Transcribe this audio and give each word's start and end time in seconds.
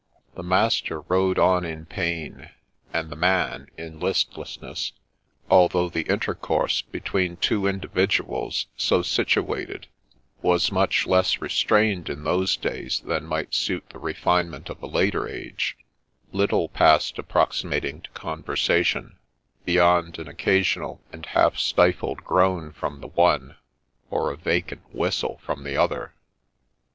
The 0.33 0.41
master 0.41 1.01
rode 1.01 1.37
on 1.37 1.63
in 1.63 1.85
pain, 1.85 2.49
and 2.91 3.11
the 3.11 3.15
man 3.15 3.69
in 3.77 3.99
listlessness; 3.99 4.93
although 5.47 5.89
the 5.89 6.09
intercourse 6.09 6.81
between 6.81 7.37
two 7.37 7.67
individuals 7.67 8.65
so 8.75 9.03
situated 9.03 9.85
was 10.41 10.71
much 10.71 11.05
less 11.05 11.39
restrained 11.39 12.09
in 12.09 12.23
those 12.23 12.57
days 12.57 13.01
than 13.01 13.25
might 13.25 13.53
suit 13.53 13.91
the 13.91 13.99
refine 13.99 14.49
ment 14.49 14.69
of 14.69 14.81
a 14.81 14.87
later 14.87 15.27
age, 15.27 15.77
little 16.31 16.67
passed 16.67 17.19
approximating 17.19 18.01
to 18.01 18.09
conversation 18.09 19.19
beyond 19.65 20.17
an 20.17 20.27
occasional 20.27 20.99
and 21.13 21.27
half 21.27 21.59
stifled 21.59 22.23
groan 22.23 22.71
from 22.71 23.01
the 23.01 23.09
one, 23.09 23.55
or 24.09 24.31
a 24.31 24.35
vacant 24.35 24.81
whistle 24.91 25.39
from 25.45 25.63
the 25.63 25.77
other. 25.77 26.15